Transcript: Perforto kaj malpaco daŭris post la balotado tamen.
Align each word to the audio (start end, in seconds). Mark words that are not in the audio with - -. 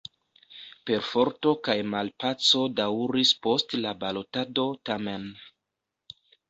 Perforto 0.89 1.51
kaj 1.67 1.75
malpaco 1.91 2.63
daŭris 2.81 3.37
post 3.45 3.79
la 3.85 3.97
balotado 4.05 4.69
tamen. 4.91 5.33